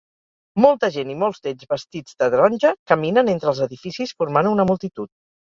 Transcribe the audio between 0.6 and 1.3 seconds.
Molta gent i